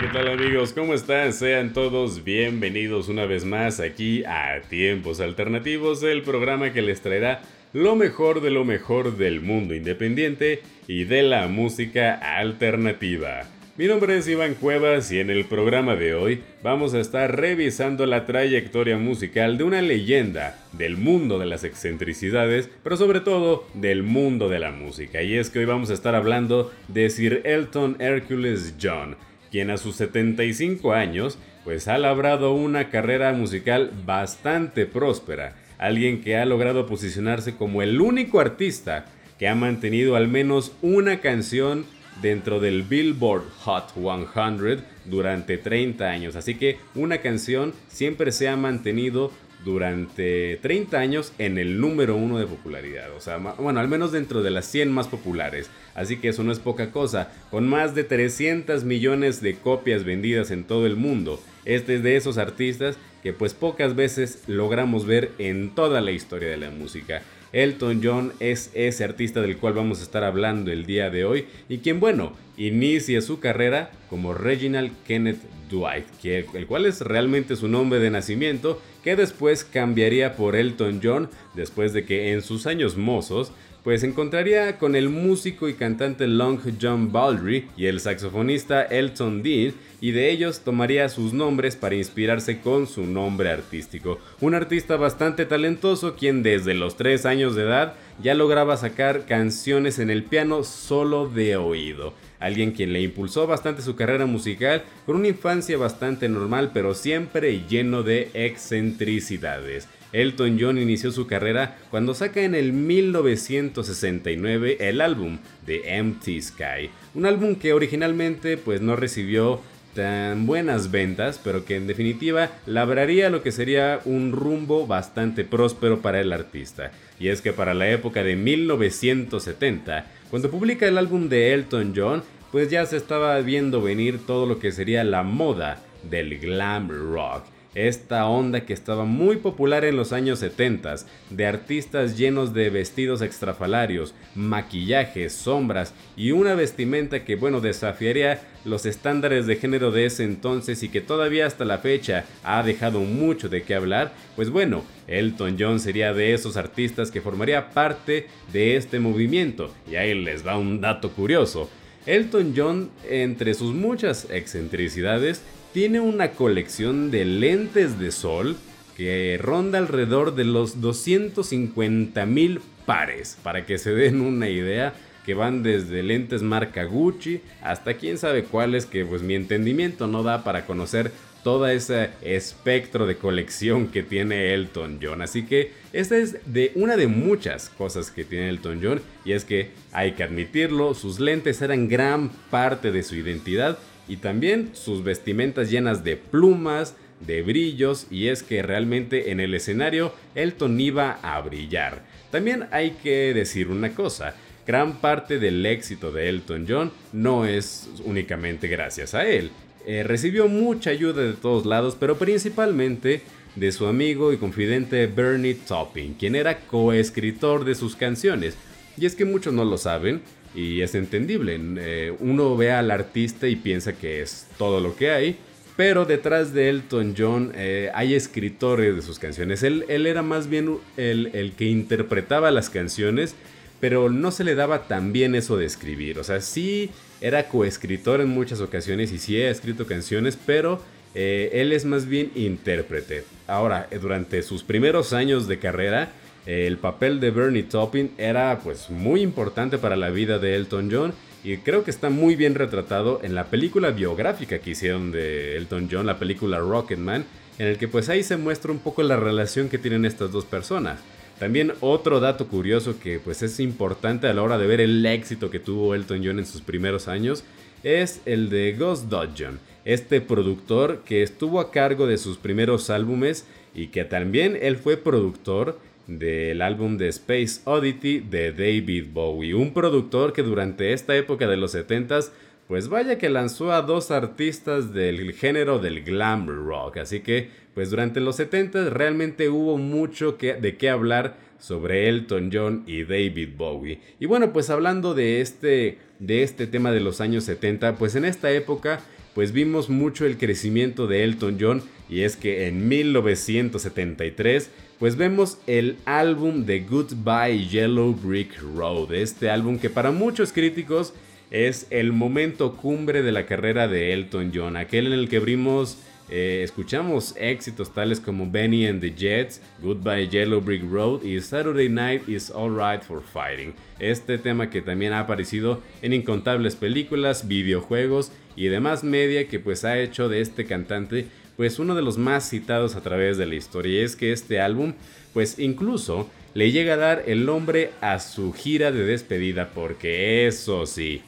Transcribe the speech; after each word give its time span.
¿qué 0.00 0.08
tal 0.08 0.28
amigos? 0.28 0.72
¿Cómo 0.72 0.94
están? 0.94 1.34
Sean 1.34 1.74
todos 1.74 2.24
bienvenidos 2.24 3.08
una 3.08 3.26
vez 3.26 3.44
más 3.44 3.78
aquí 3.78 4.24
a 4.24 4.62
Tiempos 4.68 5.20
Alternativos, 5.20 6.02
el 6.02 6.22
programa 6.22 6.72
que 6.72 6.80
les 6.80 7.02
traerá 7.02 7.42
lo 7.74 7.94
mejor 7.94 8.40
de 8.40 8.50
lo 8.50 8.64
mejor 8.64 9.18
del 9.18 9.42
mundo 9.42 9.74
independiente 9.74 10.62
y 10.88 11.04
de 11.04 11.22
la 11.22 11.46
música 11.46 12.14
alternativa. 12.14 13.42
Mi 13.76 13.86
nombre 13.86 14.16
es 14.16 14.26
Iván 14.28 14.54
Cuevas 14.54 15.12
y 15.12 15.18
en 15.18 15.28
el 15.28 15.44
programa 15.44 15.94
de 15.94 16.14
hoy 16.14 16.42
vamos 16.62 16.94
a 16.94 17.00
estar 17.00 17.34
revisando 17.38 18.06
la 18.06 18.24
trayectoria 18.24 18.96
musical 18.96 19.58
de 19.58 19.64
una 19.64 19.82
leyenda 19.82 20.58
del 20.72 20.96
mundo 20.96 21.38
de 21.38 21.46
las 21.46 21.64
excentricidades, 21.64 22.70
pero 22.82 22.96
sobre 22.96 23.20
todo 23.20 23.66
del 23.74 24.02
mundo 24.02 24.48
de 24.48 24.58
la 24.58 24.70
música. 24.70 25.22
Y 25.22 25.36
es 25.36 25.50
que 25.50 25.58
hoy 25.58 25.64
vamos 25.66 25.90
a 25.90 25.94
estar 25.94 26.14
hablando 26.14 26.72
de 26.88 27.10
Sir 27.10 27.42
Elton 27.44 27.96
Hercules 27.98 28.74
John, 28.80 29.16
quien 29.52 29.70
a 29.70 29.76
sus 29.76 29.94
75 29.96 30.94
años 30.94 31.38
pues 31.62 31.86
ha 31.86 31.98
labrado 31.98 32.54
una 32.54 32.88
carrera 32.88 33.32
musical 33.34 33.92
bastante 34.04 34.86
próspera, 34.86 35.54
alguien 35.78 36.22
que 36.22 36.36
ha 36.36 36.44
logrado 36.44 36.86
posicionarse 36.86 37.54
como 37.54 37.82
el 37.82 38.00
único 38.00 38.40
artista 38.40 39.04
que 39.38 39.46
ha 39.46 39.54
mantenido 39.54 40.16
al 40.16 40.26
menos 40.26 40.72
una 40.82 41.20
canción 41.20 41.84
dentro 42.20 42.60
del 42.60 42.82
Billboard 42.82 43.44
Hot 43.64 43.92
100 43.94 44.84
durante 45.04 45.58
30 45.58 46.08
años. 46.08 46.36
Así 46.36 46.54
que 46.54 46.78
una 46.94 47.18
canción 47.18 47.72
siempre 47.88 48.32
se 48.32 48.48
ha 48.48 48.56
mantenido 48.56 49.32
durante 49.64 50.58
30 50.62 50.98
años 50.98 51.32
en 51.38 51.58
el 51.58 51.80
número 51.80 52.16
uno 52.16 52.38
de 52.38 52.46
popularidad. 52.46 53.12
O 53.16 53.20
sea, 53.20 53.38
bueno, 53.38 53.80
al 53.80 53.88
menos 53.88 54.12
dentro 54.12 54.42
de 54.42 54.50
las 54.50 54.66
100 54.66 54.92
más 54.92 55.08
populares. 55.08 55.70
Así 55.94 56.16
que 56.18 56.28
eso 56.28 56.42
no 56.42 56.52
es 56.52 56.58
poca 56.58 56.90
cosa. 56.90 57.30
Con 57.50 57.68
más 57.68 57.94
de 57.94 58.04
300 58.04 58.84
millones 58.84 59.40
de 59.40 59.56
copias 59.56 60.04
vendidas 60.04 60.50
en 60.50 60.64
todo 60.64 60.86
el 60.86 60.96
mundo. 60.96 61.40
Este 61.64 61.96
es 61.96 62.02
de 62.02 62.16
esos 62.16 62.38
artistas 62.38 62.96
que 63.22 63.32
pues 63.32 63.54
pocas 63.54 63.94
veces 63.94 64.42
logramos 64.48 65.06
ver 65.06 65.30
en 65.38 65.74
toda 65.74 66.00
la 66.00 66.10
historia 66.10 66.48
de 66.48 66.56
la 66.56 66.70
música. 66.70 67.22
Elton 67.52 68.00
John 68.02 68.32
es 68.40 68.70
ese 68.74 69.04
artista 69.04 69.42
del 69.42 69.58
cual 69.58 69.74
vamos 69.74 70.00
a 70.00 70.04
estar 70.04 70.24
hablando 70.24 70.72
el 70.72 70.86
día 70.86 71.10
de 71.10 71.24
hoy 71.24 71.46
y 71.68 71.78
quien, 71.78 72.00
bueno, 72.00 72.32
inicia 72.56 73.20
su 73.20 73.40
carrera 73.40 73.90
como 74.08 74.32
Reginald 74.34 74.92
Kenneth 75.06 75.40
Dwight, 75.70 76.06
el 76.24 76.66
cual 76.66 76.86
es 76.86 77.00
realmente 77.00 77.56
su 77.56 77.68
nombre 77.68 77.98
de 77.98 78.10
nacimiento, 78.10 78.80
que 79.04 79.16
después 79.16 79.64
cambiaría 79.64 80.36
por 80.36 80.56
Elton 80.56 81.00
John 81.02 81.28
después 81.54 81.92
de 81.92 82.04
que 82.04 82.32
en 82.32 82.42
sus 82.42 82.66
años 82.66 82.96
mozos 82.96 83.52
pues 83.82 84.04
encontraría 84.04 84.78
con 84.78 84.94
el 84.94 85.08
músico 85.08 85.68
y 85.68 85.74
cantante 85.74 86.26
Long 86.26 86.60
John 86.80 87.10
Baldry 87.10 87.68
y 87.76 87.86
el 87.86 88.00
saxofonista 88.00 88.82
Elton 88.82 89.42
Dean 89.42 89.74
y 90.00 90.12
de 90.12 90.30
ellos 90.30 90.60
tomaría 90.60 91.08
sus 91.08 91.32
nombres 91.32 91.76
para 91.76 91.96
inspirarse 91.96 92.60
con 92.60 92.86
su 92.86 93.04
nombre 93.04 93.50
artístico. 93.50 94.18
Un 94.40 94.54
artista 94.54 94.96
bastante 94.96 95.46
talentoso 95.46 96.14
quien 96.14 96.42
desde 96.42 96.74
los 96.74 96.96
3 96.96 97.26
años 97.26 97.56
de 97.56 97.62
edad 97.62 97.94
ya 98.22 98.34
lograba 98.34 98.76
sacar 98.76 99.26
canciones 99.26 99.98
en 99.98 100.10
el 100.10 100.24
piano 100.24 100.62
solo 100.62 101.28
de 101.28 101.56
oído. 101.56 102.14
Alguien 102.38 102.72
quien 102.72 102.92
le 102.92 103.00
impulsó 103.00 103.46
bastante 103.46 103.82
su 103.82 103.94
carrera 103.94 104.26
musical 104.26 104.82
con 105.06 105.16
una 105.16 105.28
infancia 105.28 105.76
bastante 105.76 106.28
normal 106.28 106.70
pero 106.72 106.94
siempre 106.94 107.62
lleno 107.68 108.02
de 108.02 108.30
excentricidades. 108.34 109.88
Elton 110.12 110.58
John 110.60 110.78
inició 110.78 111.10
su 111.10 111.26
carrera 111.26 111.78
cuando 111.90 112.14
saca 112.14 112.42
en 112.42 112.54
el 112.54 112.72
1969 112.72 114.76
el 114.80 115.00
álbum 115.00 115.38
The 115.66 115.96
Empty 115.96 116.40
Sky, 116.42 116.90
un 117.14 117.26
álbum 117.26 117.56
que 117.56 117.72
originalmente 117.72 118.58
pues 118.58 118.80
no 118.80 118.94
recibió 118.96 119.60
tan 119.94 120.46
buenas 120.46 120.90
ventas, 120.90 121.40
pero 121.42 121.64
que 121.64 121.76
en 121.76 121.86
definitiva 121.86 122.50
labraría 122.66 123.30
lo 123.30 123.42
que 123.42 123.52
sería 123.52 124.00
un 124.04 124.32
rumbo 124.32 124.86
bastante 124.86 125.44
próspero 125.44 126.00
para 126.00 126.20
el 126.20 126.32
artista. 126.32 126.92
Y 127.18 127.28
es 127.28 127.42
que 127.42 127.52
para 127.52 127.74
la 127.74 127.90
época 127.90 128.22
de 128.22 128.36
1970, 128.36 130.06
cuando 130.30 130.50
publica 130.50 130.86
el 130.86 130.98
álbum 130.98 131.28
de 131.28 131.52
Elton 131.52 131.92
John, 131.94 132.22
pues 132.50 132.70
ya 132.70 132.84
se 132.86 132.96
estaba 132.96 133.38
viendo 133.40 133.82
venir 133.82 134.26
todo 134.26 134.46
lo 134.46 134.58
que 134.58 134.72
sería 134.72 135.04
la 135.04 135.22
moda 135.22 135.78
del 136.08 136.38
glam 136.38 136.88
rock 136.88 137.44
esta 137.74 138.26
onda 138.26 138.66
que 138.66 138.72
estaba 138.72 139.04
muy 139.04 139.36
popular 139.36 139.84
en 139.84 139.96
los 139.96 140.12
años 140.12 140.40
70 140.40 140.82
de 141.30 141.46
artistas 141.46 142.18
llenos 142.18 142.52
de 142.52 142.70
vestidos 142.70 143.22
extrafalarios, 143.22 144.14
maquillajes, 144.34 145.32
sombras 145.32 145.94
y 146.16 146.32
una 146.32 146.54
vestimenta 146.54 147.24
que 147.24 147.36
bueno 147.36 147.60
desafiaría 147.60 148.42
los 148.64 148.86
estándares 148.86 149.46
de 149.46 149.56
género 149.56 149.90
de 149.90 150.06
ese 150.06 150.24
entonces 150.24 150.82
y 150.82 150.88
que 150.88 151.00
todavía 151.00 151.46
hasta 151.46 151.64
la 151.64 151.78
fecha 151.78 152.24
ha 152.44 152.62
dejado 152.62 153.00
mucho 153.00 153.48
de 153.48 153.62
qué 153.62 153.74
hablar, 153.74 154.12
pues 154.36 154.50
bueno, 154.50 154.84
Elton 155.06 155.56
John 155.58 155.80
sería 155.80 156.12
de 156.12 156.32
esos 156.34 156.56
artistas 156.56 157.10
que 157.10 157.20
formaría 157.20 157.70
parte 157.70 158.28
de 158.52 158.76
este 158.76 159.00
movimiento. 159.00 159.72
Y 159.90 159.96
ahí 159.96 160.14
les 160.14 160.44
da 160.44 160.56
un 160.56 160.80
dato 160.80 161.10
curioso. 161.10 161.68
Elton 162.06 162.54
John, 162.56 162.90
entre 163.08 163.54
sus 163.54 163.74
muchas 163.74 164.28
excentricidades, 164.30 165.42
tiene 165.72 166.00
una 166.00 166.32
colección 166.32 167.10
de 167.10 167.24
lentes 167.24 167.98
de 167.98 168.10
sol 168.10 168.56
que 168.96 169.38
ronda 169.40 169.78
alrededor 169.78 170.34
de 170.34 170.44
los 170.44 170.80
250 170.80 172.26
mil 172.26 172.60
pares, 172.84 173.38
para 173.42 173.64
que 173.64 173.78
se 173.78 173.94
den 173.94 174.20
una 174.20 174.48
idea 174.48 174.92
que 175.24 175.34
van 175.34 175.62
desde 175.62 176.02
lentes 176.02 176.42
marca 176.42 176.84
Gucci 176.84 177.40
hasta 177.62 177.94
quién 177.94 178.18
sabe 178.18 178.44
cuáles 178.44 178.86
que 178.86 179.04
pues 179.04 179.22
mi 179.22 179.34
entendimiento 179.34 180.06
no 180.06 180.22
da 180.22 180.44
para 180.44 180.66
conocer 180.66 181.12
todo 181.44 181.66
ese 181.66 182.10
espectro 182.22 183.06
de 183.06 183.16
colección 183.16 183.88
que 183.88 184.02
tiene 184.02 184.54
Elton 184.54 185.00
John. 185.02 185.22
Así 185.22 185.44
que 185.44 185.72
esta 185.92 186.16
es 186.16 186.36
de 186.52 186.72
una 186.74 186.96
de 186.96 187.08
muchas 187.08 187.68
cosas 187.70 188.10
que 188.10 188.24
tiene 188.24 188.48
Elton 188.48 188.80
John 188.82 189.00
y 189.24 189.32
es 189.32 189.44
que 189.44 189.70
hay 189.92 190.12
que 190.12 190.22
admitirlo, 190.22 190.94
sus 190.94 191.18
lentes 191.18 191.60
eran 191.62 191.88
gran 191.88 192.28
parte 192.50 192.92
de 192.92 193.02
su 193.02 193.16
identidad 193.16 193.78
y 194.08 194.16
también 194.16 194.70
sus 194.72 195.04
vestimentas 195.04 195.70
llenas 195.70 196.04
de 196.04 196.16
plumas, 196.16 196.94
de 197.26 197.42
brillos 197.42 198.06
y 198.10 198.28
es 198.28 198.42
que 198.42 198.62
realmente 198.62 199.30
en 199.30 199.40
el 199.40 199.54
escenario 199.54 200.12
Elton 200.34 200.80
iba 200.80 201.18
a 201.22 201.40
brillar. 201.40 202.02
También 202.30 202.66
hay 202.70 202.92
que 203.02 203.32
decir 203.34 203.68
una 203.68 203.94
cosa, 203.94 204.34
gran 204.66 205.00
parte 205.00 205.38
del 205.38 205.64
éxito 205.66 206.10
de 206.12 206.28
Elton 206.28 206.66
John 206.68 206.92
no 207.12 207.44
es 207.44 207.88
únicamente 208.04 208.68
gracias 208.68 209.14
a 209.14 209.26
él. 209.26 209.50
Eh, 209.86 210.04
recibió 210.04 210.48
mucha 210.48 210.90
ayuda 210.90 211.22
de 211.22 211.32
todos 211.32 211.66
lados, 211.66 211.96
pero 211.98 212.16
principalmente 212.16 213.22
de 213.56 213.72
su 213.72 213.86
amigo 213.86 214.32
y 214.32 214.38
confidente 214.38 215.06
Bernie 215.06 215.54
Taupin, 215.54 216.14
quien 216.14 216.36
era 216.36 216.60
coescritor 216.60 217.64
de 217.64 217.74
sus 217.74 217.96
canciones. 217.96 218.56
Y 218.96 219.06
es 219.06 219.14
que 219.14 219.24
muchos 219.24 219.52
no 219.52 219.64
lo 219.64 219.78
saben, 219.78 220.22
y 220.54 220.80
es 220.80 220.94
entendible. 220.94 221.58
Eh, 221.78 222.14
uno 222.20 222.56
ve 222.56 222.72
al 222.72 222.90
artista 222.90 223.48
y 223.48 223.56
piensa 223.56 223.92
que 223.94 224.22
es 224.22 224.46
todo 224.58 224.80
lo 224.80 224.96
que 224.96 225.10
hay, 225.10 225.36
pero 225.76 226.04
detrás 226.04 226.52
de 226.52 226.68
Elton 226.68 227.14
John 227.16 227.52
eh, 227.54 227.90
hay 227.94 228.14
escritores 228.14 228.94
de 228.94 229.02
sus 229.02 229.18
canciones. 229.18 229.62
Él, 229.62 229.84
él 229.88 230.06
era 230.06 230.22
más 230.22 230.48
bien 230.48 230.78
el, 230.96 231.30
el, 231.34 231.52
que 231.52 231.64
interpretaba 231.64 232.50
las 232.50 232.70
canciones, 232.70 233.34
pero 233.80 234.10
no 234.10 234.30
se 234.30 234.44
le 234.44 234.54
daba 234.54 234.86
tan 234.86 235.12
bien 235.12 235.34
eso 235.34 235.56
de 235.56 235.66
escribir. 235.66 236.18
O 236.18 236.24
sea, 236.24 236.40
sí 236.40 236.90
era 237.20 237.48
coescritor 237.48 238.20
en 238.20 238.28
muchas 238.28 238.60
ocasiones 238.60 239.12
y 239.12 239.18
sí 239.18 239.40
ha 239.40 239.50
escrito 239.50 239.86
canciones, 239.86 240.38
pero 240.44 240.80
eh, 241.14 241.50
él 241.54 241.72
es 241.72 241.84
más 241.84 242.06
bien 242.06 242.30
intérprete. 242.34 243.24
Ahora, 243.46 243.88
durante 244.00 244.42
sus 244.42 244.62
primeros 244.62 245.12
años 245.12 245.48
de 245.48 245.58
carrera, 245.58 246.12
el 246.46 246.78
papel 246.78 247.20
de 247.20 247.30
Bernie 247.30 247.62
Taupin 247.62 248.10
era 248.18 248.58
pues 248.62 248.90
muy 248.90 249.20
importante 249.20 249.78
para 249.78 249.96
la 249.96 250.10
vida 250.10 250.38
de 250.38 250.56
Elton 250.56 250.88
John 250.90 251.12
y 251.44 251.56
creo 251.58 251.84
que 251.84 251.90
está 251.90 252.10
muy 252.10 252.36
bien 252.36 252.54
retratado 252.54 253.20
en 253.22 253.34
la 253.34 253.44
película 253.44 253.90
biográfica 253.90 254.58
que 254.58 254.70
hicieron 254.70 255.12
de 255.12 255.56
Elton 255.56 255.88
John, 255.90 256.06
la 256.06 256.18
película 256.18 256.58
Rocketman, 256.58 257.24
en 257.58 257.66
el 257.66 257.78
que 257.78 257.88
pues 257.88 258.08
ahí 258.08 258.22
se 258.22 258.36
muestra 258.36 258.72
un 258.72 258.78
poco 258.78 259.02
la 259.02 259.16
relación 259.16 259.68
que 259.68 259.78
tienen 259.78 260.04
estas 260.04 260.32
dos 260.32 260.44
personas. 260.44 261.00
También 261.38 261.72
otro 261.80 262.20
dato 262.20 262.46
curioso 262.46 262.98
que 263.00 263.18
pues 263.18 263.42
es 263.42 263.58
importante 263.58 264.28
a 264.28 264.34
la 264.34 264.42
hora 264.42 264.58
de 264.58 264.66
ver 264.66 264.80
el 264.80 265.04
éxito 265.04 265.50
que 265.50 265.58
tuvo 265.58 265.94
Elton 265.94 266.22
John 266.24 266.38
en 266.38 266.46
sus 266.46 266.60
primeros 266.60 267.08
años 267.08 267.44
es 267.82 268.20
el 268.26 268.48
de 268.48 268.74
Ghost 268.74 269.06
Dodgeon, 269.06 269.58
este 269.84 270.20
productor 270.20 271.02
que 271.04 271.22
estuvo 271.22 271.58
a 271.58 271.72
cargo 271.72 272.06
de 272.06 272.18
sus 272.18 272.36
primeros 272.36 272.90
álbumes 272.90 273.46
y 273.74 273.88
que 273.88 274.04
también 274.04 274.56
él 274.60 274.76
fue 274.76 274.96
productor 274.96 275.78
del 276.06 276.62
álbum 276.62 276.96
de 276.96 277.08
Space 277.08 277.60
Oddity 277.64 278.20
de 278.20 278.52
David 278.52 279.06
Bowie, 279.12 279.54
un 279.54 279.72
productor 279.72 280.32
que 280.32 280.42
durante 280.42 280.92
esta 280.92 281.16
época 281.16 281.46
de 281.48 281.56
los 281.56 281.74
70s, 281.74 282.30
pues 282.68 282.88
vaya 282.88 283.18
que 283.18 283.28
lanzó 283.28 283.72
a 283.72 283.82
dos 283.82 284.10
artistas 284.10 284.92
del 284.92 285.32
género 285.32 285.78
del 285.78 286.02
glam 286.02 286.46
rock, 286.46 286.98
así 286.98 287.20
que 287.20 287.50
pues 287.74 287.90
durante 287.90 288.20
los 288.20 288.38
70s 288.38 288.90
realmente 288.90 289.48
hubo 289.48 289.78
mucho 289.78 290.36
que, 290.38 290.54
de 290.54 290.76
qué 290.76 290.90
hablar 290.90 291.36
sobre 291.58 292.08
Elton 292.08 292.50
John 292.52 292.82
y 292.86 293.04
David 293.04 293.50
Bowie. 293.56 294.00
Y 294.18 294.26
bueno, 294.26 294.52
pues 294.52 294.68
hablando 294.68 295.14
de 295.14 295.40
este 295.40 295.98
de 296.18 296.44
este 296.44 296.68
tema 296.68 296.92
de 296.92 297.00
los 297.00 297.20
años 297.20 297.44
70, 297.44 297.96
pues 297.96 298.14
en 298.14 298.24
esta 298.24 298.50
época 298.52 299.00
pues 299.34 299.52
vimos 299.52 299.88
mucho 299.88 300.24
el 300.24 300.38
crecimiento 300.38 301.06
de 301.06 301.24
Elton 301.24 301.56
John 301.60 301.82
y 302.08 302.20
es 302.20 302.36
que 302.36 302.68
en 302.68 302.88
1973 302.88 304.70
pues 305.02 305.16
vemos 305.16 305.58
el 305.66 305.96
álbum 306.04 306.64
de 306.64 306.78
Goodbye 306.88 307.66
Yellow 307.66 308.14
Brick 308.14 308.56
Road, 308.76 309.12
este 309.12 309.50
álbum 309.50 309.76
que 309.80 309.90
para 309.90 310.12
muchos 310.12 310.52
críticos 310.52 311.12
es 311.50 311.88
el 311.90 312.12
momento 312.12 312.76
cumbre 312.76 313.24
de 313.24 313.32
la 313.32 313.44
carrera 313.44 313.88
de 313.88 314.12
Elton 314.12 314.52
John, 314.54 314.76
aquel 314.76 315.08
en 315.08 315.14
el 315.14 315.28
que 315.28 315.40
vimos 315.40 315.98
eh, 316.30 316.60
escuchamos 316.62 317.34
éxitos 317.36 317.92
tales 317.92 318.20
como 318.20 318.48
Benny 318.48 318.86
and 318.86 319.00
the 319.00 319.12
Jets, 319.12 319.60
Goodbye 319.82 320.28
Yellow 320.28 320.60
Brick 320.60 320.84
Road 320.88 321.24
y 321.24 321.40
Saturday 321.40 321.88
Night 321.88 322.28
is 322.28 322.52
Alright 322.52 323.02
for 323.02 323.22
Fighting. 323.22 323.74
Este 323.98 324.38
tema 324.38 324.70
que 324.70 324.82
también 324.82 325.12
ha 325.12 325.18
aparecido 325.18 325.82
en 326.00 326.12
incontables 326.12 326.76
películas, 326.76 327.48
videojuegos 327.48 328.30
y 328.54 328.68
demás 328.68 329.02
media 329.02 329.48
que 329.48 329.58
pues 329.58 329.84
ha 329.84 329.98
hecho 329.98 330.28
de 330.28 330.40
este 330.40 330.64
cantante 330.64 331.26
pues 331.56 331.78
uno 331.78 331.94
de 331.94 332.02
los 332.02 332.18
más 332.18 332.48
citados 332.48 332.96
a 332.96 333.02
través 333.02 333.38
de 333.38 333.46
la 333.46 333.54
historia. 333.54 334.00
Y 334.00 334.04
es 334.04 334.16
que 334.16 334.32
este 334.32 334.60
álbum 334.60 334.94
pues 335.32 335.58
incluso 335.58 336.28
le 336.54 336.70
llega 336.70 336.94
a 336.94 336.98
dar 336.98 337.24
el 337.26 337.46
nombre 337.46 337.90
a 338.00 338.18
su 338.18 338.52
gira 338.52 338.92
de 338.92 339.04
despedida 339.04 339.70
porque 339.74 340.46
eso 340.46 340.86
sí, 340.86 341.22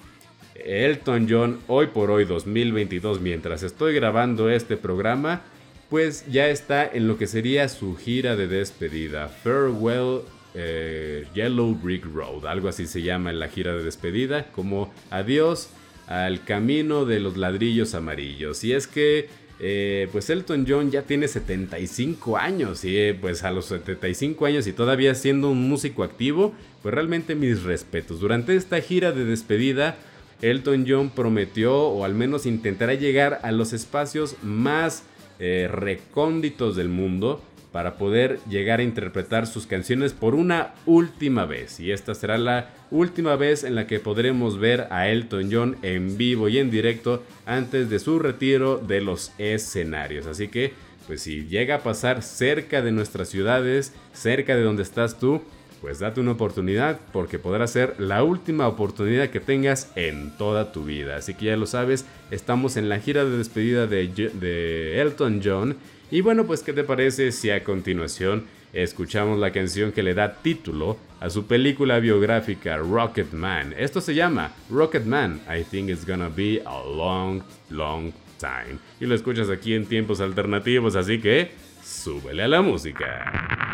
Elton 0.54 1.26
John, 1.28 1.60
hoy 1.66 1.88
por 1.88 2.10
hoy 2.10 2.24
2022, 2.24 3.20
mientras 3.20 3.62
estoy 3.62 3.94
grabando 3.94 4.50
este 4.50 4.76
programa, 4.76 5.42
pues 5.88 6.24
ya 6.30 6.48
está 6.48 6.86
en 6.86 7.08
lo 7.08 7.18
que 7.18 7.26
sería 7.26 7.68
su 7.68 7.96
gira 7.96 8.36
de 8.36 8.48
despedida, 8.48 9.28
Farewell 9.28 10.22
eh, 10.54 11.26
Yellow 11.34 11.74
Brick 11.74 12.04
Road, 12.04 12.46
algo 12.46 12.68
así 12.68 12.86
se 12.86 13.02
llama 13.02 13.30
en 13.30 13.40
la 13.40 13.48
gira 13.48 13.74
de 13.74 13.82
despedida, 13.82 14.46
como 14.52 14.92
adiós 15.10 15.70
al 16.06 16.44
camino 16.44 17.04
de 17.04 17.20
los 17.20 17.36
ladrillos 17.36 17.94
amarillos. 17.94 18.62
Y 18.64 18.72
es 18.72 18.86
que, 18.86 19.28
eh, 19.60 20.08
pues 20.10 20.30
Elton 20.30 20.66
John 20.68 20.90
ya 20.90 21.02
tiene 21.02 21.28
75 21.28 22.36
años 22.36 22.84
y 22.84 22.96
eh, 22.96 23.18
pues 23.18 23.44
a 23.44 23.50
los 23.50 23.66
75 23.66 24.46
años 24.46 24.66
y 24.66 24.72
todavía 24.72 25.14
siendo 25.14 25.50
un 25.50 25.68
músico 25.68 26.02
activo, 26.02 26.52
pues 26.82 26.94
realmente 26.94 27.34
mis 27.34 27.62
respetos. 27.62 28.20
Durante 28.20 28.56
esta 28.56 28.80
gira 28.80 29.12
de 29.12 29.24
despedida, 29.24 29.96
Elton 30.42 30.84
John 30.88 31.10
prometió 31.10 31.78
o 31.78 32.04
al 32.04 32.14
menos 32.14 32.46
intentará 32.46 32.94
llegar 32.94 33.40
a 33.42 33.52
los 33.52 33.72
espacios 33.72 34.36
más 34.42 35.04
eh, 35.38 35.68
recónditos 35.70 36.76
del 36.76 36.88
mundo 36.88 37.42
para 37.74 37.96
poder 37.96 38.38
llegar 38.48 38.78
a 38.78 38.84
interpretar 38.84 39.48
sus 39.48 39.66
canciones 39.66 40.12
por 40.12 40.36
una 40.36 40.74
última 40.86 41.44
vez. 41.44 41.80
Y 41.80 41.90
esta 41.90 42.14
será 42.14 42.38
la 42.38 42.70
última 42.92 43.34
vez 43.34 43.64
en 43.64 43.74
la 43.74 43.88
que 43.88 43.98
podremos 43.98 44.60
ver 44.60 44.86
a 44.90 45.08
Elton 45.08 45.48
John 45.50 45.76
en 45.82 46.16
vivo 46.16 46.48
y 46.48 46.58
en 46.58 46.70
directo 46.70 47.24
antes 47.46 47.90
de 47.90 47.98
su 47.98 48.20
retiro 48.20 48.78
de 48.78 49.00
los 49.00 49.32
escenarios. 49.38 50.28
Así 50.28 50.46
que, 50.46 50.72
pues 51.08 51.22
si 51.22 51.46
llega 51.46 51.74
a 51.74 51.82
pasar 51.82 52.22
cerca 52.22 52.80
de 52.80 52.92
nuestras 52.92 53.28
ciudades, 53.28 53.92
cerca 54.12 54.54
de 54.54 54.62
donde 54.62 54.84
estás 54.84 55.18
tú, 55.18 55.42
pues 55.84 55.98
date 55.98 56.18
una 56.18 56.30
oportunidad 56.30 56.98
porque 57.12 57.38
podrá 57.38 57.66
ser 57.66 57.94
la 57.98 58.22
última 58.22 58.66
oportunidad 58.68 59.28
que 59.28 59.38
tengas 59.38 59.92
en 59.96 60.34
toda 60.38 60.72
tu 60.72 60.82
vida. 60.86 61.16
Así 61.16 61.34
que 61.34 61.44
ya 61.44 61.58
lo 61.58 61.66
sabes, 61.66 62.06
estamos 62.30 62.78
en 62.78 62.88
la 62.88 63.00
gira 63.00 63.22
de 63.26 63.36
despedida 63.36 63.86
de, 63.86 64.98
Elton 65.02 65.42
John. 65.44 65.76
Y 66.10 66.22
bueno, 66.22 66.46
pues 66.46 66.62
¿qué 66.62 66.72
te 66.72 66.84
parece 66.84 67.32
si 67.32 67.50
a 67.50 67.62
continuación 67.62 68.44
escuchamos 68.72 69.38
la 69.38 69.52
canción 69.52 69.92
que 69.92 70.02
le 70.02 70.14
da 70.14 70.32
título 70.32 70.96
a 71.20 71.28
su 71.28 71.46
película 71.46 71.98
biográfica 71.98 72.78
Rocket 72.78 73.34
Man? 73.34 73.74
Esto 73.76 74.00
se 74.00 74.14
llama 74.14 74.52
Rocket 74.70 75.04
Man. 75.04 75.42
I 75.54 75.64
think 75.64 75.90
it's 75.90 76.06
gonna 76.06 76.30
be 76.30 76.62
a 76.64 76.82
long, 76.82 77.42
long 77.68 78.10
time. 78.38 78.78
Y 79.00 79.04
lo 79.04 79.14
escuchas 79.14 79.50
aquí 79.50 79.74
en 79.74 79.84
tiempos 79.84 80.22
alternativos, 80.22 80.96
así 80.96 81.20
que 81.20 81.50
súbele 81.82 82.42
a 82.42 82.48
la 82.48 82.62
música. 82.62 83.73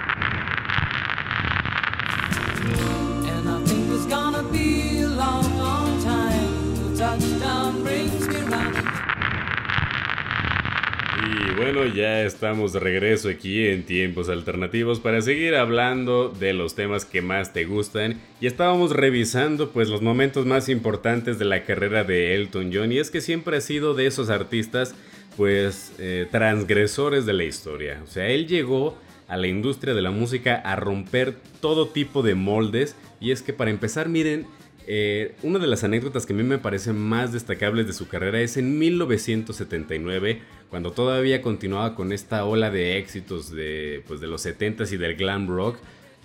Ya 11.86 12.22
estamos 12.24 12.74
de 12.74 12.78
regreso 12.78 13.30
aquí 13.30 13.66
en 13.66 13.84
tiempos 13.84 14.28
alternativos 14.28 15.00
para 15.00 15.22
seguir 15.22 15.54
hablando 15.54 16.28
de 16.28 16.52
los 16.52 16.74
temas 16.74 17.06
que 17.06 17.22
más 17.22 17.54
te 17.54 17.64
gustan. 17.64 18.20
Y 18.38 18.46
estábamos 18.46 18.92
revisando 18.92 19.70
pues 19.70 19.88
los 19.88 20.02
momentos 20.02 20.44
más 20.44 20.68
importantes 20.68 21.38
de 21.38 21.46
la 21.46 21.64
carrera 21.64 22.04
de 22.04 22.34
Elton 22.34 22.70
John. 22.72 22.92
Y 22.92 22.98
es 22.98 23.10
que 23.10 23.22
siempre 23.22 23.56
ha 23.56 23.60
sido 23.62 23.94
de 23.94 24.06
esos 24.06 24.28
artistas 24.28 24.94
pues 25.38 25.94
eh, 25.98 26.26
transgresores 26.30 27.24
de 27.24 27.32
la 27.32 27.44
historia. 27.44 28.02
O 28.04 28.06
sea, 28.06 28.28
él 28.28 28.46
llegó 28.46 28.98
a 29.26 29.38
la 29.38 29.46
industria 29.46 29.94
de 29.94 30.02
la 30.02 30.10
música 30.10 30.56
a 30.56 30.76
romper 30.76 31.34
todo 31.60 31.88
tipo 31.88 32.22
de 32.22 32.34
moldes. 32.34 32.94
Y 33.20 33.30
es 33.30 33.40
que 33.40 33.54
para 33.54 33.70
empezar, 33.70 34.10
miren, 34.10 34.46
eh, 34.92 35.36
una 35.44 35.60
de 35.60 35.68
las 35.68 35.84
anécdotas 35.84 36.26
que 36.26 36.32
a 36.32 36.36
mí 36.36 36.42
me 36.42 36.58
parecen 36.58 36.98
más 36.98 37.32
destacables 37.32 37.86
de 37.86 37.92
su 37.92 38.08
carrera 38.08 38.40
es 38.40 38.56
en 38.56 38.76
1979, 38.76 40.40
cuando 40.68 40.90
todavía 40.90 41.42
continuaba 41.42 41.94
con 41.94 42.10
esta 42.10 42.44
ola 42.44 42.72
de 42.72 42.98
éxitos 42.98 43.52
de, 43.52 44.02
pues, 44.08 44.20
de 44.20 44.26
los 44.26 44.44
70s 44.44 44.90
y 44.90 44.96
del 44.96 45.14
glam 45.14 45.46
rock. 45.46 45.76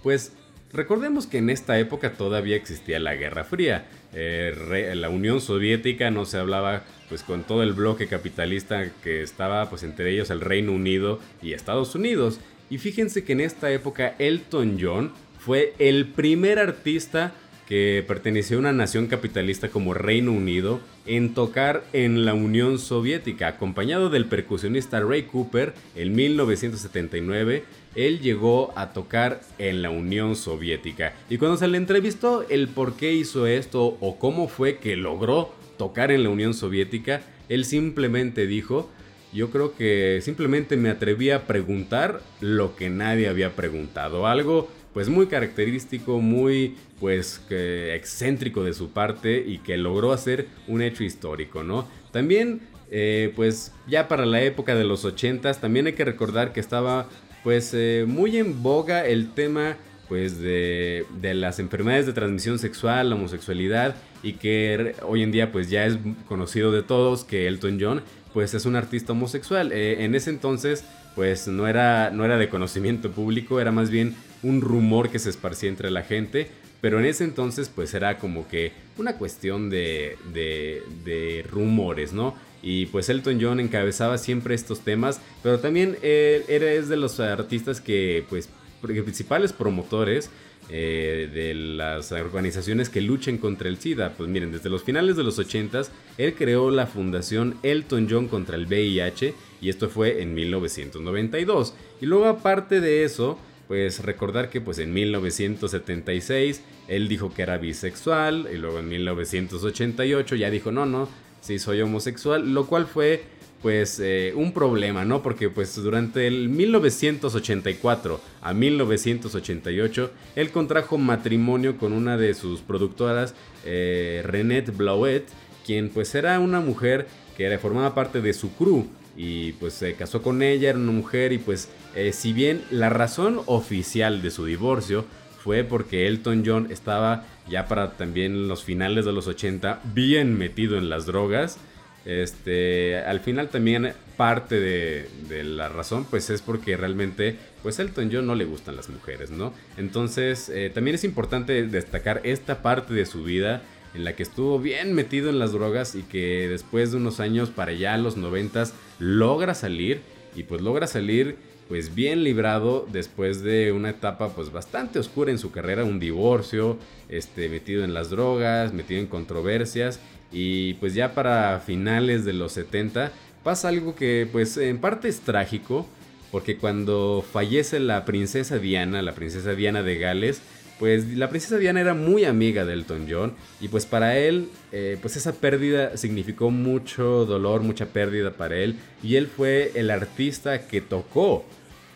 Pues 0.01 0.31
recordemos 0.73 1.27
que 1.27 1.38
en 1.38 1.51
esta 1.51 1.77
época 1.77 2.13
todavía 2.13 2.56
existía 2.56 3.00
la 3.00 3.13
Guerra 3.13 3.44
Fría. 3.44 3.85
Eh, 4.15 4.94
la 4.95 5.09
Unión 5.09 5.41
Soviética 5.41 6.09
no 6.09 6.25
se 6.25 6.39
hablaba 6.39 6.85
pues 7.07 7.21
con 7.21 7.44
todo 7.44 7.61
el 7.61 7.73
bloque 7.73 8.07
capitalista 8.07 8.91
que 9.03 9.21
estaba 9.21 9.69
pues 9.69 9.83
entre 9.83 10.09
ellos 10.09 10.31
el 10.31 10.41
Reino 10.41 10.71
Unido 10.71 11.19
y 11.39 11.53
Estados 11.53 11.94
Unidos. 11.94 12.39
Y 12.71 12.79
fíjense 12.79 13.23
que 13.23 13.33
en 13.33 13.41
esta 13.41 13.69
época 13.69 14.15
Elton 14.18 14.79
John 14.81 15.11
fue 15.38 15.75
el 15.77 16.07
primer 16.07 16.57
artista 16.57 17.31
que 17.67 18.03
perteneció 18.07 18.57
a 18.57 18.59
una 18.59 18.73
nación 18.73 19.07
capitalista 19.07 19.69
como 19.69 19.94
Reino 19.94 20.31
Unido, 20.31 20.79
en 21.06 21.33
tocar 21.33 21.83
en 21.94 22.25
la 22.25 22.33
Unión 22.33 22.79
Soviética. 22.79 23.47
Acompañado 23.47 24.09
del 24.09 24.25
percusionista 24.25 25.00
Ray 25.00 25.23
Cooper, 25.23 25.73
en 25.95 26.15
1979, 26.15 27.63
él 27.95 28.19
llegó 28.19 28.73
a 28.75 28.94
tocar 28.94 29.41
en 29.57 29.81
la 29.81 29.89
Unión 29.89 30.35
Soviética. 30.35 31.13
Y 31.29 31.38
cuando 31.38 31.57
se 31.57 31.67
le 31.67 31.77
entrevistó 31.77 32.45
el 32.50 32.67
por 32.67 32.95
qué 32.95 33.13
hizo 33.13 33.47
esto 33.47 33.97
o 34.00 34.19
cómo 34.19 34.47
fue 34.47 34.77
que 34.77 34.95
logró 34.95 35.53
tocar 35.77 36.11
en 36.11 36.23
la 36.23 36.29
Unión 36.29 36.53
Soviética, 36.53 37.21
él 37.50 37.65
simplemente 37.65 38.47
dijo, 38.47 38.89
yo 39.33 39.49
creo 39.49 39.75
que 39.75 40.19
simplemente 40.21 40.78
me 40.78 40.90
atreví 40.90 41.30
a 41.30 41.45
preguntar 41.45 42.21
lo 42.42 42.75
que 42.75 42.90
nadie 42.90 43.28
había 43.28 43.56
preguntado. 43.56 44.28
Algo 44.28 44.69
pues 44.95 45.09
muy 45.09 45.28
característico, 45.28 46.21
muy 46.21 46.78
pues 47.02 47.42
excéntrico 47.49 48.64
de 48.64 48.73
su 48.73 48.92
parte 48.92 49.44
y 49.45 49.57
que 49.57 49.75
logró 49.75 50.14
hacer 50.14 50.47
un 50.69 50.81
hecho 50.81 51.04
histórico, 51.04 51.66
¿no? 51.66 51.85
También 52.14 52.61
eh, 52.90 53.33
pues 53.35 53.73
ya 53.87 54.07
para 54.07 54.25
la 54.25 54.42
época 54.42 54.73
de 54.73 54.85
los 54.85 55.04
80 55.04 55.54
también 55.56 55.87
hay 55.87 55.94
que 55.94 56.06
recordar 56.06 56.54
que 56.54 56.61
estaba 56.61 57.09
pues 57.44 57.73
eh, 57.73 58.06
muy 58.07 58.37
en 58.37 58.64
boga 58.64 59.06
el 59.06 59.33
tema 59.33 59.75
pues 60.07 60.40
de, 60.40 61.06
de, 61.19 61.33
las 61.33 61.59
enfermedades 61.59 62.06
de 62.06 62.14
transmisión 62.14 62.57
sexual, 62.57 63.09
la 63.09 63.16
homosexualidad 63.16 63.95
y 64.23 64.33
que 64.33 64.95
hoy 65.06 65.23
en 65.23 65.33
día 65.33 65.52
pues 65.52 65.69
ya 65.69 65.85
es 65.85 65.97
conocido 66.25 66.71
de 66.71 66.83
todos 66.83 67.25
que 67.25 67.47
Elton 67.47 67.80
John 67.81 68.02
pues 68.35 68.54
es 68.54 68.65
un 68.65 68.75
artista 68.75 69.13
homosexual. 69.13 69.71
Eh, 69.71 70.04
en 70.04 70.13
ese 70.13 70.30
entonces 70.30 70.83
pues 71.15 71.47
no 71.47 71.69
era, 71.69 72.11
no 72.11 72.25
era 72.25 72.37
de 72.37 72.49
conocimiento 72.49 73.09
público, 73.09 73.61
era 73.61 73.71
más 73.71 73.89
bien 73.89 74.13
un 74.44 74.59
rumor 74.59 75.09
que 75.09 75.19
se 75.19 75.30
esparcía 75.30 75.69
entre 75.69 75.89
la 75.89 76.04
gente, 76.04 76.49
pero 76.81 76.99
en 76.99 77.06
ese 77.06 77.23
entonces 77.23 77.71
pues 77.73 77.94
era 77.94 78.18
como 78.18 78.45
que 78.49 78.73
una 78.97 79.15
cuestión 79.18 79.69
de, 79.69 80.18
de, 80.33 81.45
rumores, 81.49 82.11
¿no? 82.11 82.35
Y 82.61 82.87
pues 82.87 83.07
Elton 83.07 83.39
John 83.42 83.61
encabezaba 83.61 84.18
siempre 84.18 84.54
estos 84.54 84.81
temas, 84.81 85.21
pero 85.42 85.59
también 85.59 85.97
él, 86.01 86.44
era 86.49 86.69
es 86.69 86.89
de 86.89 86.97
los 86.97 87.21
artistas 87.21 87.80
que 87.80 88.25
pues 88.27 88.49
principales 88.81 89.53
promotores 89.53 90.29
eh, 90.69 91.29
de 91.31 91.53
las 91.53 92.11
organizaciones 92.11 92.89
que 92.89 92.99
luchen 93.01 93.37
contra 93.37 93.69
el 93.69 93.77
SIDA. 93.77 94.13
Pues 94.13 94.29
miren, 94.29 94.51
desde 94.51 94.69
los 94.69 94.83
finales 94.83 95.15
de 95.15 95.23
los 95.23 95.37
80 95.37 95.83
él 96.17 96.33
creó 96.33 96.71
la 96.71 96.87
fundación 96.87 97.55
Elton 97.61 98.07
John 98.09 98.27
contra 98.27 98.55
el 98.55 98.65
VIH 98.65 99.35
y 99.61 99.69
esto 99.69 99.89
fue 99.89 100.23
en 100.23 100.33
1992. 100.33 101.75
Y 102.01 102.07
luego 102.07 102.25
aparte 102.25 102.81
de 102.81 103.03
eso, 103.03 103.37
pues 103.67 104.03
recordar 104.03 104.49
que 104.49 104.59
pues 104.59 104.79
en 104.79 104.91
1976 104.94 106.61
él 106.87 107.07
dijo 107.07 107.31
que 107.33 107.44
era 107.44 107.57
bisexual 107.57 108.47
y 108.51 108.57
luego 108.57 108.79
en 108.79 108.89
1988 108.89 110.35
ya 110.35 110.49
dijo 110.49 110.71
no, 110.71 110.85
no, 110.85 111.09
sí 111.41 111.59
soy 111.59 111.81
homosexual, 111.81 112.53
lo 112.53 112.65
cual 112.65 112.87
fue 112.87 113.23
pues 113.62 114.00
eh, 114.00 114.33
un 114.35 114.52
problema, 114.52 115.06
¿no? 115.06 115.24
Porque 115.24 115.50
pues 115.50 115.76
durante 115.76 116.28
el 116.28 116.50
1984 116.50 118.21
a 118.42 118.54
1988 118.54 120.12
él 120.35 120.52
contrajo 120.52 120.97
matrimonio 120.97 121.78
con 121.78 121.94
una 121.94 122.18
de 122.18 122.33
sus 122.33 122.62
productoras, 122.62 123.33
eh, 123.66 124.21
Renette 124.26 124.76
Blauet, 124.76 125.26
quien 125.66 125.90
pues 125.90 126.14
era 126.16 126.40
una 126.40 126.59
mujer 126.59 127.07
que 127.35 127.57
formaba 127.57 127.95
parte 127.95 128.21
de 128.21 128.33
su 128.33 128.54
crew 128.56 128.88
y 129.18 129.54
pues 129.54 129.74
se 129.74 129.95
casó 129.95 130.21
con 130.21 130.42
ella, 130.42 130.69
era 130.69 130.80
una 130.80 130.92
mujer 130.92 131.33
y 131.33 131.38
pues 131.38 131.69
eh, 131.95 132.12
si 132.14 132.33
bien 132.33 132.62
la 132.69 132.90
razón 132.90 133.42
oficial 133.45 134.21
de 134.21 134.31
su 134.31 134.45
divorcio 134.45 135.06
fue 135.44 135.64
porque 135.64 136.07
Elton 136.07 136.44
John 136.45 136.68
estaba 136.71 137.26
ya 137.47 137.68
para 137.68 137.92
también 137.97 138.47
los 138.47 138.64
finales 138.64 139.06
de 139.06 139.14
los 139.14 139.28
80 139.28 139.81
bien 139.94 140.38
metido 140.38 140.78
en 140.78 140.90
las 140.90 141.06
drogas, 141.06 141.57
este, 142.06 142.97
al 143.00 143.19
final 143.19 143.50
también 143.50 143.94
parte 144.16 144.59
de, 144.59 145.44
la 145.44 145.69
razón 145.69 146.06
pues 146.09 146.30
es 146.30 146.42
porque 146.42 146.78
realmente 146.78 147.35
pues 147.64 147.80
Elton 147.80 148.09
John 148.12 148.28
no 148.28 148.35
le 148.35 148.45
gustan 148.45 148.76
las 148.76 148.90
mujeres, 148.90 149.31
¿no? 149.31 149.54
Entonces 149.78 150.50
eh, 150.50 150.71
también 150.74 150.95
es 150.95 151.04
importante 151.04 151.68
destacar 151.68 152.21
esta 152.24 152.62
parte 152.62 152.94
de 152.94 153.06
su 153.06 153.24
vida 153.24 153.64
en 153.95 154.04
la 154.04 154.16
que 154.16 154.24
estuvo 154.24 154.59
bien 154.59 154.94
metido 154.94 155.30
en 155.30 155.40
las 155.40 155.52
drogas 155.52 155.95
y 155.95 156.04
que 156.04 156.47
después 156.47 156.92
de 156.92 156.97
unos 156.97 157.19
años 157.19 157.50
para 157.50 157.71
allá 157.71 157.97
los 157.97 158.18
noventas 158.18 158.74
logra 159.00 159.56
salir 159.56 160.02
y 160.35 160.44
pues 160.44 160.62
logra 160.62 160.85
salir 160.85 161.38
pues 161.68 161.95
bien 161.95 162.24
librado 162.24 162.88
después 162.92 163.42
de 163.42 163.72
una 163.72 163.90
etapa 163.90 164.30
pues 164.30 164.52
bastante 164.52 165.00
oscura 165.00 165.31
en 165.31 165.40
su 165.40 165.52
carrera, 165.52 165.84
un 165.84 166.00
divorcio, 166.00 166.78
este 167.10 167.50
metido 167.50 167.84
en 167.84 167.94
las 167.94 168.10
drogas, 168.10 168.74
metido 168.74 169.00
en 169.00 169.07
controversias 169.07 170.00
y 170.31 170.76
pues 170.76 170.94
ya 170.94 171.14
para 171.14 171.60
finales 171.60 172.26
de 172.26 172.34
los 172.34 172.52
70 172.54 173.12
pasa 173.44 173.69
algo 173.69 173.95
que 173.95 174.28
pues 174.31 174.57
en 174.57 174.80
parte 174.80 175.07
es 175.07 175.22
trágico, 175.22 175.88
porque 176.31 176.57
cuando 176.57 177.24
fallece 177.31 177.80
la 177.80 178.04
princesa 178.04 178.57
Diana, 178.57 179.02
la 179.02 179.14
princesa 179.14 179.54
Diana 179.54 179.84
de 179.84 179.98
Gales, 179.98 180.42
pues 180.79 181.07
la 181.15 181.29
princesa 181.29 181.57
Diana 181.57 181.81
era 181.81 181.94
muy 181.94 182.25
amiga 182.25 182.65
de 182.65 182.73
Elton 182.73 183.07
John 183.09 183.33
y 183.61 183.69
pues 183.69 183.85
para 183.85 184.17
él 184.17 184.49
eh, 184.71 184.97
pues 185.01 185.15
esa 185.15 185.33
pérdida 185.33 185.95
significó 185.97 186.51
mucho 186.51 187.25
dolor, 187.25 187.61
mucha 187.61 187.87
pérdida 187.87 188.31
para 188.31 188.57
él 188.57 188.75
y 189.01 189.15
él 189.15 189.27
fue 189.27 189.71
el 189.75 189.89
artista 189.89 190.67
que 190.67 190.81
tocó 190.81 191.45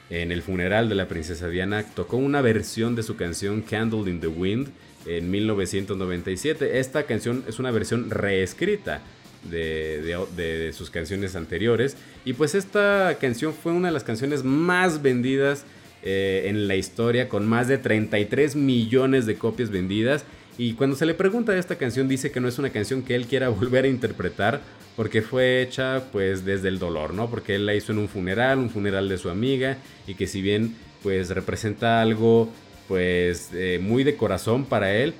en 0.09 0.31
el 0.31 0.41
funeral 0.41 0.89
de 0.89 0.95
la 0.95 1.07
princesa 1.07 1.49
Diana, 1.49 1.83
tocó 1.83 2.17
una 2.17 2.41
versión 2.41 2.95
de 2.95 3.03
su 3.03 3.15
canción 3.15 3.61
Candle 3.61 4.09
in 4.09 4.19
the 4.19 4.27
Wind 4.27 4.69
en 5.05 5.29
1997. 5.29 6.79
Esta 6.79 7.03
canción 7.03 7.43
es 7.47 7.59
una 7.59 7.71
versión 7.71 8.09
reescrita 8.09 9.01
de, 9.49 10.71
sus 10.73 10.89
canciones 10.89 11.35
anteriores. 11.35 11.97
Y 12.25 12.33
pues 12.33 12.55
esta 12.55 13.17
canción 13.19 13.53
fue 13.53 13.71
una 13.71 13.89
de 13.89 13.93
las 13.93 14.03
canciones 14.03 14.43
más 14.43 15.01
vendidas 15.01 15.65
eh, 16.03 16.43
en 16.45 16.67
la 16.67 16.75
historia, 16.75 17.29
con 17.29 17.47
más 17.47 17.67
de 17.67 17.77
33 17.77 18.55
millones 18.55 19.25
de 19.25 19.35
copias 19.35 19.69
vendidas. 19.69 20.25
Y 20.57 20.73
cuando 20.73 20.95
se 20.95 21.05
le 21.05 21.13
pregunta 21.13 21.53
de 21.53 21.59
esta 21.59 21.77
canción, 21.77 22.07
dice 22.07 22.31
que 22.31 22.39
no 22.39 22.47
es 22.47 22.59
una 22.59 22.69
canción 22.69 23.01
que 23.01 23.15
él 23.15 23.27
quiera 23.27 23.49
volver 23.49 23.85
a 23.85 23.89
interpretar, 23.89 24.61
porque 24.95 25.21
fue 25.21 25.61
hecha 25.61 26.03
pues 26.11 26.43
desde 26.45 26.67
el 26.67 26.79
dolor, 26.79 27.13
¿no? 27.13 27.29
Porque 27.29 27.55
él 27.55 27.65
la 27.65 27.75
hizo 27.75 27.91
en 27.91 27.99
un 27.99 28.09
funeral, 28.09 28.59
un 28.59 28.69
funeral 28.69 29.07
de 29.07 29.17
su 29.17 29.29
amiga, 29.29 29.77
y 30.07 30.15
que 30.15 30.27
si 30.27 30.41
bien 30.41 30.75
pues 31.01 31.29
representa 31.29 32.01
algo 32.01 32.49
pues 32.89 33.51
eh, 33.53 33.79
muy 33.81 34.03
de 34.03 34.15
corazón 34.15 34.65
para 34.65 34.93
él. 34.95 35.13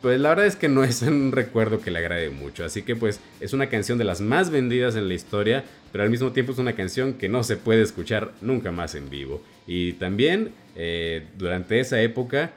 Pues 0.00 0.18
la 0.18 0.30
verdad 0.30 0.46
es 0.46 0.56
que 0.56 0.68
no 0.68 0.82
es 0.84 1.02
un 1.02 1.32
recuerdo 1.32 1.80
que 1.80 1.90
le 1.90 1.98
agrade 1.98 2.30
mucho. 2.30 2.64
Así 2.64 2.82
que 2.82 2.96
pues 2.96 3.20
es 3.40 3.52
una 3.52 3.68
canción 3.68 3.98
de 3.98 4.04
las 4.04 4.20
más 4.20 4.50
vendidas 4.50 4.96
en 4.96 5.08
la 5.08 5.14
historia, 5.14 5.64
pero 5.92 6.04
al 6.04 6.10
mismo 6.10 6.32
tiempo 6.32 6.52
es 6.52 6.58
una 6.58 6.74
canción 6.74 7.14
que 7.14 7.28
no 7.28 7.42
se 7.42 7.56
puede 7.56 7.82
escuchar 7.82 8.32
nunca 8.40 8.72
más 8.72 8.94
en 8.94 9.10
vivo. 9.10 9.42
Y 9.66 9.94
también 9.94 10.52
eh, 10.76 11.26
durante 11.36 11.80
esa 11.80 12.00
época 12.00 12.52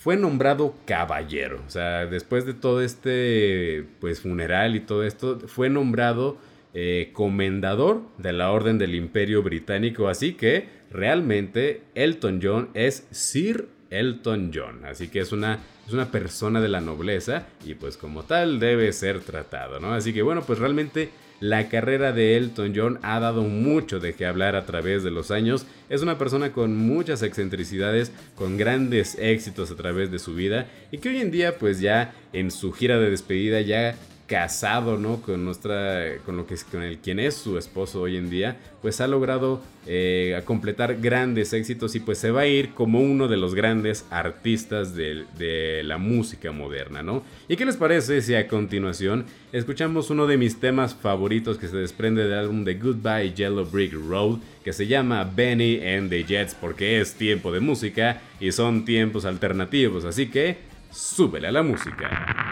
fue 0.00 0.16
nombrado 0.16 0.74
caballero. 0.84 1.62
O 1.66 1.70
sea, 1.70 2.06
después 2.06 2.44
de 2.44 2.52
todo 2.52 2.82
este 2.82 3.84
pues 4.00 4.20
funeral 4.20 4.76
y 4.76 4.80
todo 4.80 5.04
esto, 5.04 5.40
fue 5.46 5.70
nombrado 5.70 6.36
eh, 6.74 7.10
comendador 7.12 8.02
de 8.18 8.32
la 8.32 8.50
Orden 8.50 8.76
del 8.76 8.94
Imperio 8.94 9.42
Británico. 9.42 10.08
Así 10.08 10.34
que 10.34 10.68
realmente 10.90 11.80
Elton 11.94 12.40
John 12.42 12.68
es 12.74 13.06
Sir 13.12 13.68
Elton 13.98 14.50
John. 14.54 14.84
Así 14.84 15.08
que 15.08 15.20
es 15.20 15.32
una, 15.32 15.58
es 15.86 15.92
una 15.92 16.10
persona 16.10 16.60
de 16.60 16.68
la 16.68 16.80
nobleza 16.80 17.46
y 17.64 17.74
pues 17.74 17.96
como 17.96 18.24
tal 18.24 18.60
debe 18.60 18.92
ser 18.92 19.20
tratado, 19.20 19.80
¿no? 19.80 19.94
Así 19.94 20.12
que 20.12 20.22
bueno, 20.22 20.42
pues 20.42 20.58
realmente 20.58 21.10
la 21.40 21.68
carrera 21.68 22.12
de 22.12 22.36
Elton 22.36 22.72
John 22.74 22.98
ha 23.02 23.20
dado 23.20 23.42
mucho 23.42 24.00
de 24.00 24.14
qué 24.14 24.24
hablar 24.24 24.56
a 24.56 24.66
través 24.66 25.02
de 25.02 25.10
los 25.10 25.30
años. 25.30 25.66
Es 25.88 26.00
una 26.00 26.16
persona 26.16 26.52
con 26.52 26.76
muchas 26.76 27.22
excentricidades, 27.22 28.12
con 28.34 28.56
grandes 28.56 29.16
éxitos 29.18 29.70
a 29.70 29.76
través 29.76 30.10
de 30.10 30.18
su 30.18 30.34
vida 30.34 30.68
y 30.90 30.98
que 30.98 31.10
hoy 31.10 31.20
en 31.20 31.30
día 31.30 31.58
pues 31.58 31.80
ya 31.80 32.14
en 32.32 32.50
su 32.50 32.72
gira 32.72 32.98
de 32.98 33.10
despedida 33.10 33.60
ya 33.60 33.96
casado, 34.26 34.98
¿no? 34.98 35.20
Con 35.20 35.44
nuestra, 35.44 36.18
con 36.24 36.36
lo 36.36 36.46
que 36.46 36.54
es, 36.54 36.64
con 36.64 36.82
el 36.82 36.98
quien 36.98 37.18
es 37.18 37.34
su 37.34 37.58
esposo 37.58 38.02
hoy 38.02 38.16
en 38.16 38.30
día, 38.30 38.56
pues 38.80 39.00
ha 39.00 39.06
logrado 39.06 39.60
eh, 39.86 40.40
completar 40.46 40.96
grandes 41.00 41.52
éxitos 41.52 41.94
y 41.94 42.00
pues 42.00 42.18
se 42.18 42.30
va 42.30 42.42
a 42.42 42.46
ir 42.46 42.70
como 42.70 43.00
uno 43.00 43.28
de 43.28 43.36
los 43.36 43.54
grandes 43.54 44.06
artistas 44.10 44.94
de, 44.94 45.24
de, 45.36 45.82
la 45.84 45.98
música 45.98 46.52
moderna, 46.52 47.02
¿no? 47.02 47.22
¿Y 47.48 47.56
qué 47.56 47.66
les 47.66 47.76
parece 47.76 48.22
si 48.22 48.34
a 48.34 48.48
continuación 48.48 49.26
escuchamos 49.52 50.08
uno 50.08 50.26
de 50.26 50.38
mis 50.38 50.58
temas 50.58 50.94
favoritos 50.94 51.58
que 51.58 51.68
se 51.68 51.76
desprende 51.76 52.24
del 52.24 52.38
álbum 52.38 52.64
de 52.64 52.74
Goodbye 52.74 53.34
Yellow 53.34 53.66
Brick 53.66 53.92
Road, 53.92 54.38
que 54.64 54.72
se 54.72 54.86
llama 54.86 55.24
Benny 55.24 55.86
and 55.86 56.08
the 56.08 56.24
Jets, 56.24 56.54
porque 56.54 57.00
es 57.00 57.14
tiempo 57.14 57.52
de 57.52 57.60
música 57.60 58.22
y 58.40 58.52
son 58.52 58.86
tiempos 58.86 59.26
alternativos, 59.26 60.06
así 60.06 60.28
que 60.28 60.56
súbele 60.90 61.48
a 61.48 61.52
la 61.52 61.62
música. 61.62 62.43